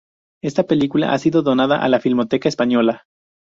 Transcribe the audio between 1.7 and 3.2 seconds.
a la Filmoteca Española.